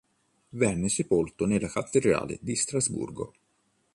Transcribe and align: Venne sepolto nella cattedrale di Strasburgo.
Venne 0.49 0.89
sepolto 0.89 1.45
nella 1.45 1.67
cattedrale 1.69 2.39
di 2.41 2.55
Strasburgo. 2.55 3.33